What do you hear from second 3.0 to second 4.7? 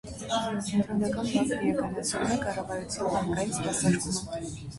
բանկային սպասարկումը։